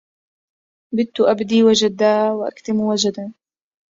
[0.95, 3.33] بت أبدي وجدا وأكتم وجدا